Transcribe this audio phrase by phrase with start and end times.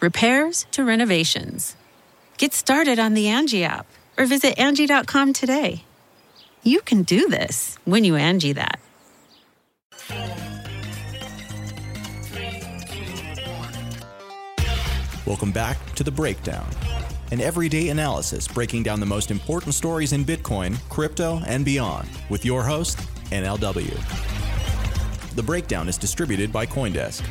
[0.00, 1.76] repairs to renovations.
[2.38, 3.86] Get started on the Angie app
[4.18, 5.84] or visit Angie.com today.
[6.62, 8.80] You can do this when you Angie that.
[15.26, 16.68] Welcome back to The Breakdown,
[17.32, 22.44] an everyday analysis breaking down the most important stories in Bitcoin, crypto, and beyond with
[22.44, 22.98] your host,
[23.30, 23.92] NLW.
[25.34, 27.24] The Breakdown is distributed by Coindesk.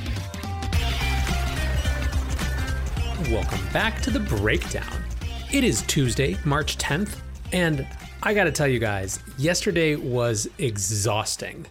[3.32, 5.02] Welcome back to the breakdown.
[5.50, 7.16] It is Tuesday, March 10th,
[7.54, 7.88] and
[8.22, 11.66] I gotta tell you guys, yesterday was exhausting.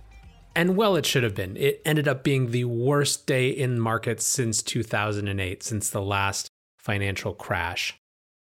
[0.57, 1.55] And well, it should have been.
[1.59, 7.35] It ended up being the worst day in markets since 2008, since the last financial
[7.35, 7.95] crash.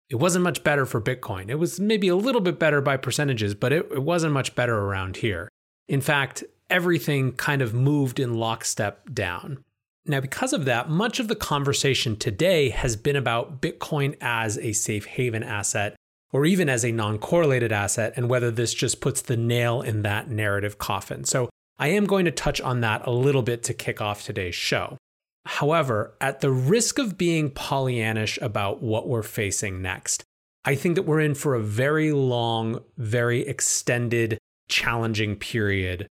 [0.09, 1.49] It wasn't much better for Bitcoin.
[1.49, 4.77] It was maybe a little bit better by percentages, but it, it wasn't much better
[4.77, 5.49] around here.
[5.87, 9.63] In fact, everything kind of moved in lockstep down.
[10.07, 14.73] Now, because of that, much of the conversation today has been about Bitcoin as a
[14.73, 15.97] safe haven asset
[16.33, 20.03] or even as a non correlated asset and whether this just puts the nail in
[20.03, 21.25] that narrative coffin.
[21.25, 24.55] So, I am going to touch on that a little bit to kick off today's
[24.55, 24.99] show.
[25.47, 30.23] However, at the risk of being Pollyannish about what we're facing next,
[30.65, 34.39] I think that we're in for a very long, very extended,
[34.69, 36.07] challenging period,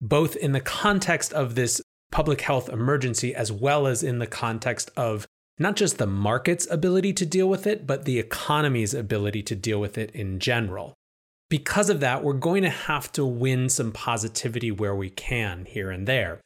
[0.00, 4.90] both in the context of this public health emergency, as well as in the context
[4.96, 5.26] of
[5.58, 9.80] not just the market's ability to deal with it, but the economy's ability to deal
[9.80, 10.94] with it in general.
[11.48, 15.90] Because of that, we're going to have to win some positivity where we can here
[15.90, 16.40] and there.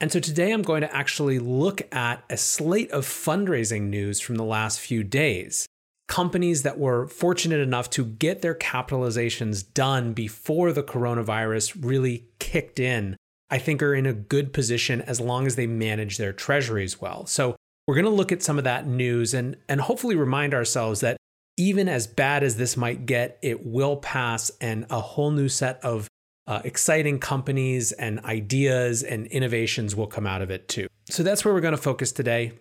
[0.00, 4.36] And so today I'm going to actually look at a slate of fundraising news from
[4.36, 5.66] the last few days.
[6.08, 12.78] Companies that were fortunate enough to get their capitalizations done before the coronavirus really kicked
[12.78, 13.16] in
[13.50, 17.26] I think are in a good position as long as they manage their treasuries well.
[17.26, 17.56] So
[17.86, 21.16] we're going to look at some of that news and and hopefully remind ourselves that
[21.56, 25.82] even as bad as this might get, it will pass and a whole new set
[25.84, 26.08] of
[26.46, 30.86] uh, exciting companies and ideas and innovations will come out of it too.
[31.08, 32.52] So that's where we're going to focus today.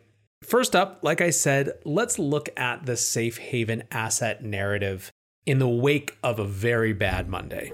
[0.44, 5.12] First up, like I said, let's look at the safe haven asset narrative
[5.46, 7.72] in the wake of a very bad Monday.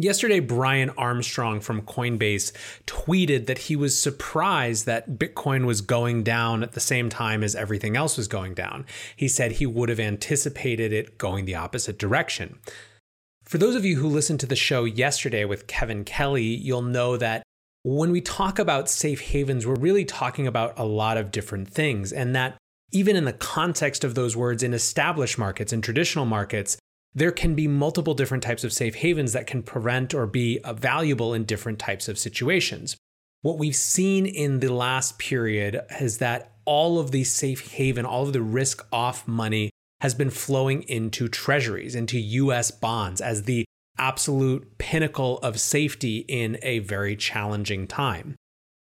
[0.00, 2.52] Yesterday, Brian Armstrong from Coinbase
[2.86, 7.56] tweeted that he was surprised that Bitcoin was going down at the same time as
[7.56, 8.86] everything else was going down.
[9.16, 12.60] He said he would have anticipated it going the opposite direction.
[13.42, 17.16] For those of you who listened to the show yesterday with Kevin Kelly, you'll know
[17.16, 17.42] that
[17.82, 22.12] when we talk about safe havens, we're really talking about a lot of different things,
[22.12, 22.56] and that
[22.92, 26.78] even in the context of those words in established markets and traditional markets,
[27.14, 30.72] there can be multiple different types of safe havens that can prevent or be uh,
[30.72, 32.96] valuable in different types of situations.
[33.42, 38.24] What we've seen in the last period is that all of the safe haven, all
[38.24, 39.70] of the risk off money
[40.00, 43.64] has been flowing into treasuries, into US bonds as the
[43.98, 48.36] absolute pinnacle of safety in a very challenging time.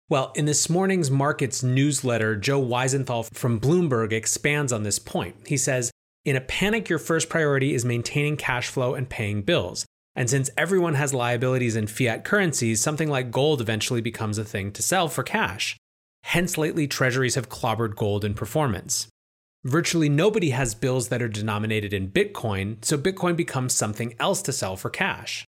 [0.09, 5.35] Well, in this morning's markets newsletter, Joe Weisenthal from Bloomberg expands on this point.
[5.47, 5.89] He says,
[6.23, 9.85] in a panic, your first priority is maintaining cash flow and paying bills.
[10.15, 14.71] And since everyone has liabilities in fiat currencies, something like gold eventually becomes a thing
[14.73, 15.77] to sell for cash.
[16.23, 19.07] Hence, lately, treasuries have clobbered gold in performance.
[19.63, 24.51] Virtually nobody has bills that are denominated in Bitcoin, so Bitcoin becomes something else to
[24.51, 25.45] sell for cash.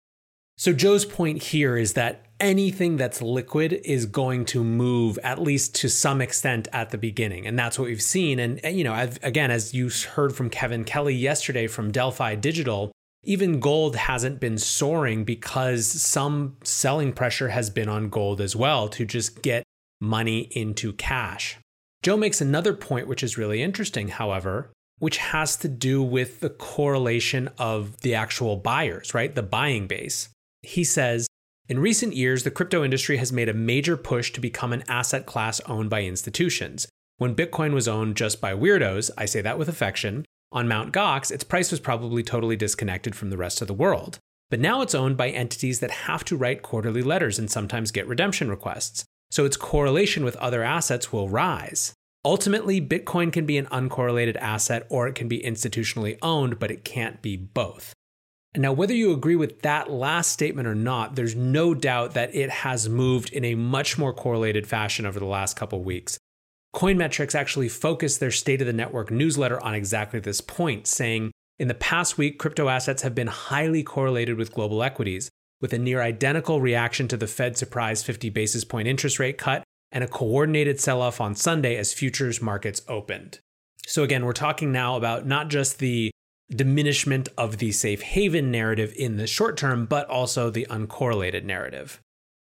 [0.57, 5.77] So, Joe's point here is that anything that's liquid is going to move at least
[5.77, 7.47] to some extent at the beginning.
[7.47, 8.39] And that's what we've seen.
[8.39, 12.93] And, you know, again, as you heard from Kevin Kelly yesterday from Delphi Digital,
[13.23, 18.89] even gold hasn't been soaring because some selling pressure has been on gold as well
[18.89, 19.63] to just get
[20.01, 21.57] money into cash.
[22.03, 26.51] Joe makes another point, which is really interesting, however, which has to do with the
[26.51, 29.33] correlation of the actual buyers, right?
[29.33, 30.29] The buying base.
[30.63, 31.29] He says,
[31.69, 35.27] in recent years, the crypto industry has made a major push to become an asset
[35.27, 36.89] class owned by institutions.
[37.19, 40.93] When Bitcoin was owned just by weirdos, I say that with affection, on Mt.
[40.93, 44.19] Gox, its price was probably totally disconnected from the rest of the world.
[44.51, 48.09] But now it's owned by entities that have to write quarterly letters and sometimes get
[48.09, 49.05] redemption requests.
[49.31, 51.95] So its correlation with other assets will rise.
[52.25, 56.85] Ultimately, Bitcoin can be an uncorrelated asset or it can be institutionally owned, but it
[56.85, 57.95] can't be both.
[58.55, 62.51] Now, whether you agree with that last statement or not, there's no doubt that it
[62.51, 66.19] has moved in a much more correlated fashion over the last couple weeks.
[66.75, 71.69] Coinmetrics actually focused their State of the Network newsletter on exactly this point, saying in
[71.69, 76.03] the past week, crypto assets have been highly correlated with global equities, with a near
[76.03, 80.81] identical reaction to the Fed surprise 50 basis point interest rate cut and a coordinated
[80.81, 83.39] sell off on Sunday as futures markets opened.
[83.87, 86.11] So, again, we're talking now about not just the
[86.57, 92.01] diminishment of the safe haven narrative in the short term, but also the uncorrelated narrative.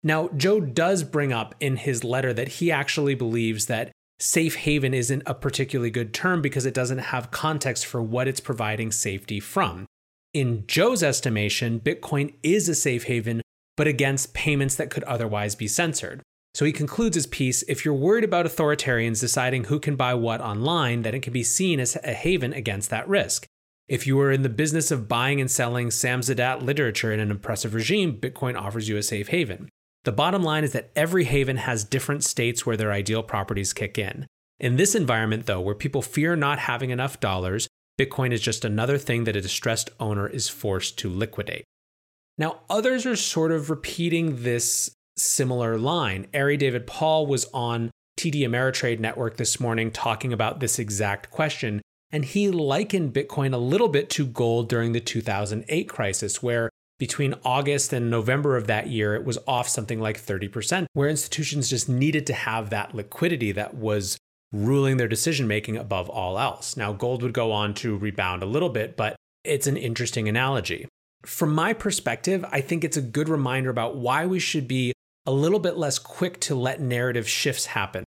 [0.03, 4.95] Now, Joe does bring up in his letter that he actually believes that safe haven
[4.95, 9.41] isn't a particularly good term because it doesn't have context for what it's providing safety
[9.41, 9.87] from.
[10.35, 13.43] In Joe's estimation, Bitcoin is a safe haven,
[13.77, 16.23] but against payments that could otherwise be censored.
[16.55, 20.41] So he concludes his piece if you're worried about authoritarians deciding who can buy what
[20.41, 23.47] online, then it can be seen as a haven against that risk.
[23.89, 27.75] If you are in the business of buying and selling Samizdat literature in an oppressive
[27.75, 29.69] regime, Bitcoin offers you a safe haven.
[30.05, 33.99] The bottom line is that every haven has different states where their ideal properties kick
[33.99, 34.27] in.
[34.59, 37.69] In this environment, though, where people fear not having enough dollars,
[38.01, 41.65] Bitcoin is just another thing that a distressed owner is forced to liquidate.
[42.39, 46.27] Now, others are sort of repeating this similar line.
[46.35, 51.83] Ari David Paul was on TD Ameritrade Network this morning talking about this exact question,
[52.13, 56.69] and he likened Bitcoin a little bit to gold during the 2008 crisis, where
[56.99, 61.69] between August and November of that year, it was off something like 30%, where institutions
[61.69, 64.19] just needed to have that liquidity that was
[64.53, 66.77] ruling their decision making above all else.
[66.77, 70.87] Now, gold would go on to rebound a little bit, but it's an interesting analogy.
[71.25, 74.93] From my perspective, I think it's a good reminder about why we should be
[75.25, 78.05] a little bit less quick to let narrative shifts happen.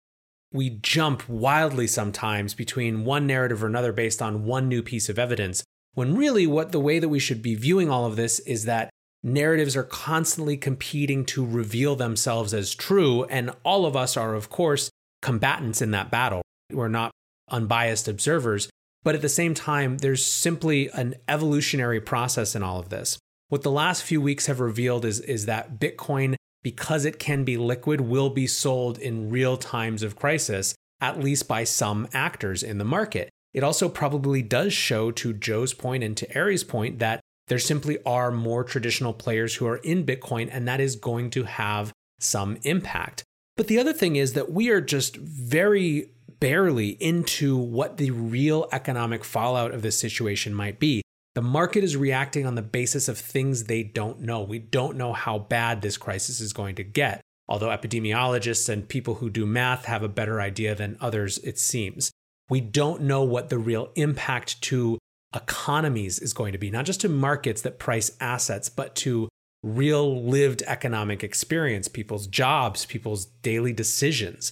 [0.54, 5.18] We jump wildly sometimes between one narrative or another based on one new piece of
[5.18, 5.64] evidence
[5.94, 8.90] when really, what the way that we should be viewing all of this is that
[9.24, 13.26] narratives are constantly competing to reveal themselves as true.
[13.26, 14.90] And all of us are, of course,
[15.22, 16.42] combatants in that battle.
[16.72, 17.12] We're not
[17.50, 18.70] unbiased observers.
[19.04, 23.18] But at the same time, there's simply an evolutionary process in all of this.
[23.50, 27.58] What the last few weeks have revealed is, is that Bitcoin, because it can be
[27.58, 32.78] liquid, will be sold in real times of crisis, at least by some actors in
[32.78, 33.30] the market.
[33.54, 37.98] It also probably does show, to Joe's point and to Ari's point, that there simply
[38.06, 42.58] are more traditional players who are in Bitcoin, and that is going to have some
[42.64, 43.24] impact.
[43.58, 48.68] But the other thing is that we are just very barely into what the real
[48.72, 51.02] economic fallout of this situation might be.
[51.34, 54.42] The market is reacting on the basis of things they don't know.
[54.42, 59.16] We don't know how bad this crisis is going to get, although epidemiologists and people
[59.16, 62.12] who do math have a better idea than others, it seems
[62.50, 65.00] we don't know what the real impact to
[65.34, 69.30] economies is going to be, not just to markets that price assets, but to
[69.64, 74.52] real lived economic experience, people's jobs, people's daily decisions.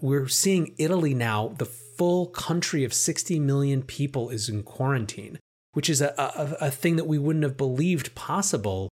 [0.00, 5.38] We're seeing Italy now, the full country of 60 million people is in quarantine,
[5.72, 8.88] which is a, a, a thing that we wouldn't have believed possible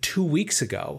[0.00, 0.98] two weeks ago.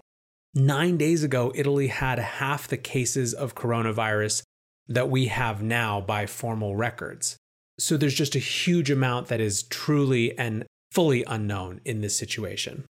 [0.54, 4.44] Nine days ago, Italy had half the cases of coronavirus
[4.88, 7.38] that we have now by formal records.
[7.80, 12.86] So there's just a huge amount that is truly and fully unknown in this situation.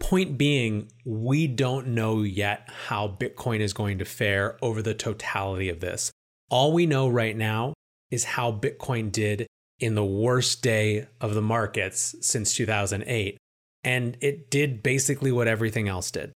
[0.00, 5.68] Point being, we don't know yet how Bitcoin is going to fare over the totality
[5.68, 6.12] of this.
[6.50, 7.74] All we know right now
[8.10, 9.46] is how Bitcoin did
[9.80, 13.36] in the worst day of the markets since 2008.
[13.84, 16.32] And it did basically what everything else did.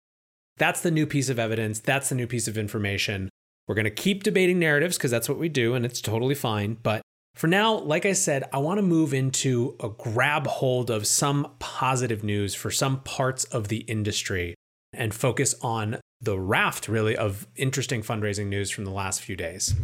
[0.57, 1.79] That's the new piece of evidence.
[1.79, 3.29] That's the new piece of information.
[3.67, 6.77] We're going to keep debating narratives because that's what we do and it's totally fine.
[6.81, 7.01] But
[7.35, 11.51] for now, like I said, I want to move into a grab hold of some
[11.59, 14.55] positive news for some parts of the industry
[14.93, 19.75] and focus on the raft, really, of interesting fundraising news from the last few days.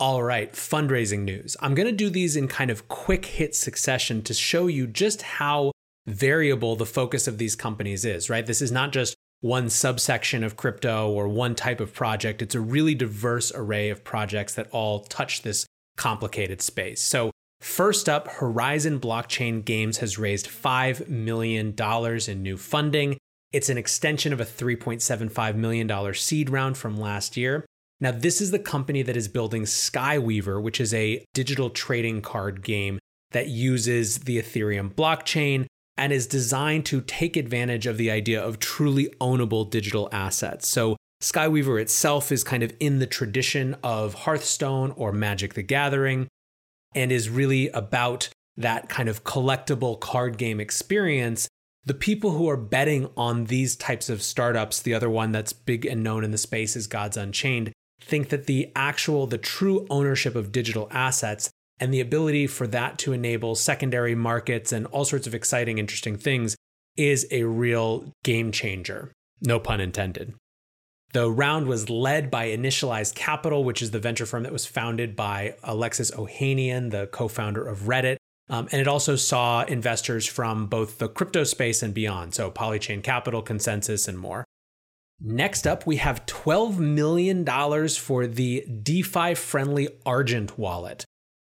[0.00, 1.56] All right, fundraising news.
[1.58, 5.22] I'm going to do these in kind of quick hit succession to show you just
[5.22, 5.72] how
[6.06, 8.46] variable the focus of these companies is, right?
[8.46, 12.42] This is not just one subsection of crypto or one type of project.
[12.42, 17.00] It's a really diverse array of projects that all touch this complicated space.
[17.02, 23.18] So, first up, Horizon Blockchain Games has raised $5 million in new funding.
[23.52, 27.66] It's an extension of a $3.75 million seed round from last year.
[28.00, 32.62] Now, this is the company that is building Skyweaver, which is a digital trading card
[32.62, 32.98] game
[33.32, 38.60] that uses the Ethereum blockchain and is designed to take advantage of the idea of
[38.60, 40.68] truly ownable digital assets.
[40.68, 46.28] So, Skyweaver itself is kind of in the tradition of Hearthstone or Magic the Gathering
[46.94, 51.48] and is really about that kind of collectible card game experience.
[51.84, 55.84] The people who are betting on these types of startups, the other one that's big
[55.84, 60.34] and known in the space is Gods Unchained, think that the actual, the true ownership
[60.34, 61.50] of digital assets
[61.80, 66.16] and the ability for that to enable secondary markets and all sorts of exciting, interesting
[66.16, 66.56] things
[66.96, 69.12] is a real game changer.
[69.40, 70.34] No pun intended.
[71.12, 75.16] The round was led by Initialized Capital, which is the venture firm that was founded
[75.16, 78.16] by Alexis Ohanian, the co founder of Reddit.
[78.50, 83.02] Um, and it also saw investors from both the crypto space and beyond, so Polychain
[83.02, 84.44] Capital, Consensus, and more.
[85.20, 87.44] Next up, we have $12 million
[87.88, 91.04] for the DeFi friendly Argent wallet.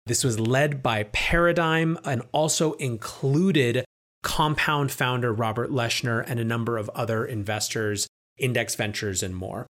[0.07, 3.85] This was led by Paradigm and also included
[4.23, 8.07] Compound founder Robert Leshner and a number of other investors,
[8.37, 9.67] Index Ventures, and more.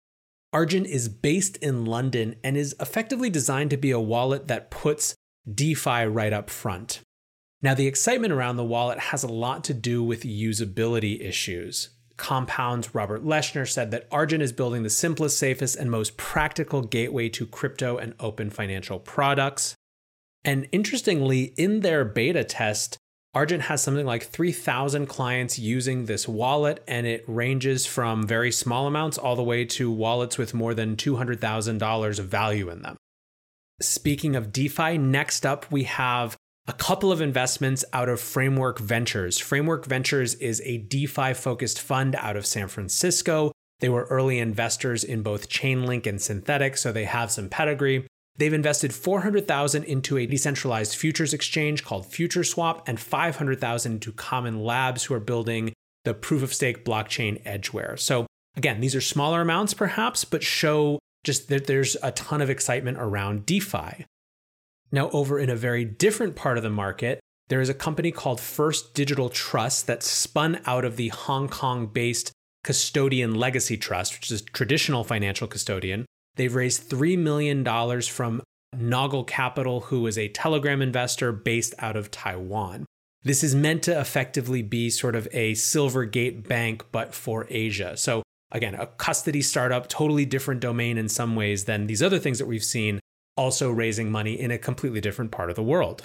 [0.53, 5.15] Argent is based in London and is effectively designed to be a wallet that puts
[5.53, 7.01] DeFi right up front.
[7.63, 11.96] Now, the excitement around the wallet has a lot to do with usability issues.
[12.17, 17.29] Compound's Robert Leshner said that Argent is building the simplest, safest, and most practical gateway
[17.31, 19.75] to crypto and open financial products.
[20.45, 22.99] And interestingly, in their beta test,
[23.35, 28.87] Argent has something like 3,000 clients using this wallet, and it ranges from very small
[28.87, 32.97] amounts all the way to wallets with more than $200,000 of value in them.
[33.83, 36.35] Speaking of DeFi, next up we have
[36.69, 39.39] a couple of investments out of Framework Ventures.
[39.39, 43.53] Framework Ventures is a DeFi focused fund out of San Francisco.
[43.79, 48.07] They were early investors in both Chainlink and Synthetix, so they have some pedigree.
[48.39, 55.05] They've invested 400,000 into a decentralized futures exchange called FutureSwap and 500,000 into Common Labs
[55.05, 55.73] who are building
[56.05, 57.97] the proof of stake blockchain Edgeware.
[57.97, 62.51] So again, these are smaller amounts perhaps, but show just that there's a ton of
[62.51, 64.05] excitement around DeFi.
[64.93, 68.41] Now, over in a very different part of the market, there is a company called
[68.41, 72.33] First Digital Trust that spun out of the Hong Kong based
[72.65, 76.07] Custodian Legacy Trust, which is traditional financial custodian.
[76.35, 77.65] They've raised $3 million
[78.03, 78.43] from
[78.77, 82.85] Noggle Capital, who is a Telegram investor based out of Taiwan.
[83.23, 87.97] This is meant to effectively be sort of a Silvergate bank, but for Asia.
[87.97, 92.39] So, again, a custody startup, totally different domain in some ways than these other things
[92.39, 93.01] that we've seen
[93.37, 96.03] also raising money in a completely different part of the world.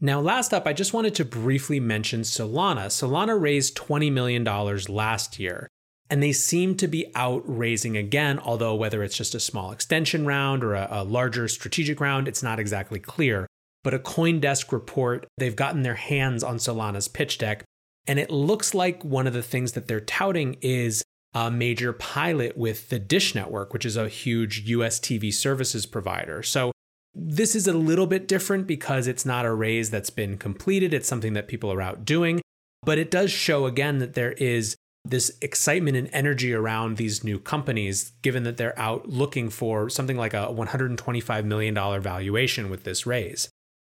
[0.00, 2.86] Now, last up, I just wanted to briefly mention Solana.
[2.86, 5.68] Solana raised $20 million last year,
[6.08, 10.24] and they seem to be out raising again, although whether it's just a small extension
[10.24, 13.46] round or a, a larger strategic round, it's not exactly clear.
[13.84, 17.64] But a Coindesk report, they've gotten their hands on Solana's pitch deck,
[18.06, 21.02] and it looks like one of the things that they're touting is
[21.34, 26.42] a major pilot with the Dish Network, which is a huge US TV services provider.
[26.42, 26.72] So
[27.14, 30.94] this is a little bit different because it's not a raise that's been completed.
[30.94, 32.40] It's something that people are out doing.
[32.82, 37.38] But it does show again that there is this excitement and energy around these new
[37.38, 43.06] companies, given that they're out looking for something like a $125 million valuation with this
[43.06, 43.48] raise.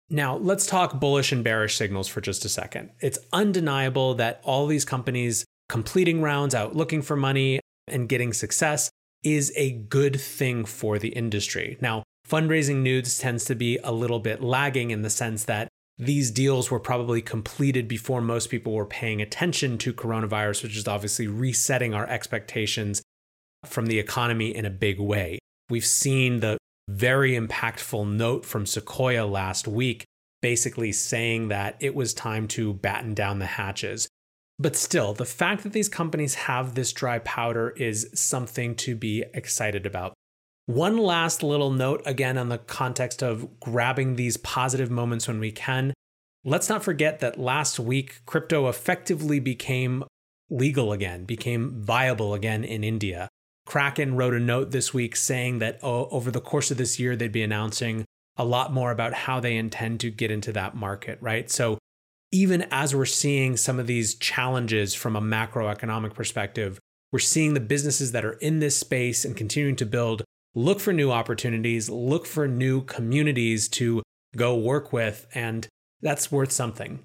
[0.09, 2.91] Now, let's talk bullish and bearish signals for just a second.
[2.99, 8.91] It's undeniable that all these companies completing rounds, out looking for money, and getting success
[9.23, 11.77] is a good thing for the industry.
[11.79, 16.29] Now, fundraising news tends to be a little bit lagging in the sense that these
[16.29, 21.27] deals were probably completed before most people were paying attention to coronavirus, which is obviously
[21.27, 23.01] resetting our expectations
[23.65, 25.39] from the economy in a big way.
[25.69, 26.57] We've seen the
[26.89, 30.03] very impactful note from Sequoia last week,
[30.41, 34.09] basically saying that it was time to batten down the hatches.
[34.61, 39.25] But still, the fact that these companies have this dry powder is something to be
[39.33, 40.13] excited about.
[40.67, 45.51] One last little note again on the context of grabbing these positive moments when we
[45.51, 45.95] can.
[46.45, 50.03] Let's not forget that last week, crypto effectively became
[50.51, 53.29] legal again, became viable again in India.
[53.65, 57.15] Kraken wrote a note this week saying that oh, over the course of this year,
[57.15, 58.05] they'd be announcing
[58.37, 61.49] a lot more about how they intend to get into that market, right?
[61.49, 61.79] So
[62.31, 66.79] even as we're seeing some of these challenges from a macroeconomic perspective,
[67.11, 70.23] we're seeing the businesses that are in this space and continuing to build
[70.53, 74.01] look for new opportunities, look for new communities to
[74.35, 75.67] go work with, and
[76.01, 76.99] that's worth something.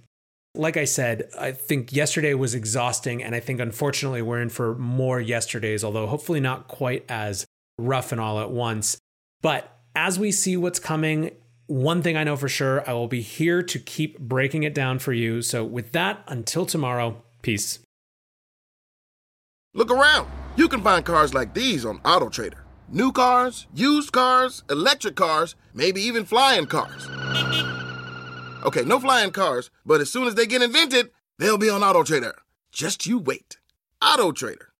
[0.54, 4.74] Like I said, I think yesterday was exhausting, and I think unfortunately we're in for
[4.76, 7.44] more yesterdays, although hopefully not quite as
[7.78, 8.96] rough and all at once.
[9.42, 11.32] But as we see what's coming,
[11.66, 14.98] one thing I know for sure, I will be here to keep breaking it down
[14.98, 15.42] for you.
[15.42, 17.80] So, with that, until tomorrow, peace.
[19.74, 20.30] Look around.
[20.56, 22.60] You can find cars like these on AutoTrader.
[22.88, 27.08] New cars, used cars, electric cars, maybe even flying cars.
[28.64, 32.32] Okay, no flying cars, but as soon as they get invented, they'll be on AutoTrader.
[32.72, 33.58] Just you wait.
[34.02, 34.68] AutoTrader.